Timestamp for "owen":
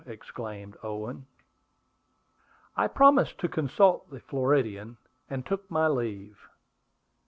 0.81-1.27